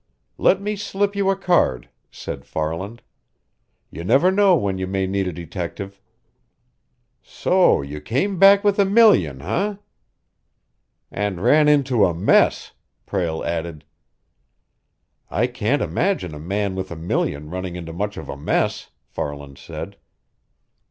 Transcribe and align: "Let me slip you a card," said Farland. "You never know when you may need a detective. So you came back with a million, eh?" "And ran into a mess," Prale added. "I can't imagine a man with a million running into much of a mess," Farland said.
"Let 0.39 0.59
me 0.59 0.75
slip 0.75 1.15
you 1.15 1.29
a 1.29 1.35
card," 1.35 1.87
said 2.09 2.43
Farland. 2.43 3.03
"You 3.91 4.03
never 4.03 4.31
know 4.31 4.55
when 4.55 4.79
you 4.79 4.87
may 4.87 5.05
need 5.05 5.27
a 5.27 5.31
detective. 5.31 6.01
So 7.21 7.83
you 7.83 8.01
came 8.01 8.39
back 8.39 8.63
with 8.63 8.79
a 8.79 8.83
million, 8.85 9.43
eh?" 9.43 9.75
"And 11.11 11.43
ran 11.43 11.67
into 11.67 12.03
a 12.03 12.15
mess," 12.15 12.71
Prale 13.05 13.43
added. 13.45 13.85
"I 15.29 15.45
can't 15.45 15.83
imagine 15.83 16.33
a 16.33 16.39
man 16.39 16.73
with 16.73 16.89
a 16.89 16.95
million 16.95 17.51
running 17.51 17.75
into 17.75 17.93
much 17.93 18.17
of 18.17 18.27
a 18.27 18.35
mess," 18.35 18.89
Farland 19.07 19.59
said. 19.59 19.97